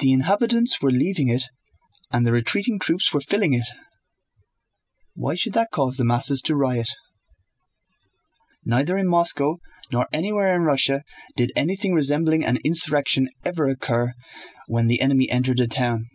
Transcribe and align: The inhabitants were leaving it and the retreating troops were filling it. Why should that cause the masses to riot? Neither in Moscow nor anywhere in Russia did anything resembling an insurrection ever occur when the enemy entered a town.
The 0.00 0.12
inhabitants 0.12 0.82
were 0.82 0.90
leaving 0.90 1.28
it 1.28 1.44
and 2.10 2.26
the 2.26 2.32
retreating 2.32 2.80
troops 2.80 3.12
were 3.12 3.20
filling 3.20 3.52
it. 3.52 3.68
Why 5.14 5.36
should 5.36 5.52
that 5.52 5.70
cause 5.70 5.98
the 5.98 6.04
masses 6.04 6.42
to 6.46 6.56
riot? 6.56 6.88
Neither 8.64 8.98
in 8.98 9.06
Moscow 9.06 9.58
nor 9.92 10.08
anywhere 10.12 10.52
in 10.56 10.62
Russia 10.62 11.04
did 11.36 11.52
anything 11.54 11.94
resembling 11.94 12.44
an 12.44 12.58
insurrection 12.64 13.28
ever 13.44 13.68
occur 13.70 14.14
when 14.66 14.88
the 14.88 15.00
enemy 15.00 15.30
entered 15.30 15.60
a 15.60 15.68
town. 15.68 16.08